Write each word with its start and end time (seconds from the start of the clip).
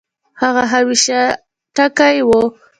هغه 0.41 0.63
همېشه 0.73 1.19
ټکے 1.75 2.09
وۀ 2.27 2.39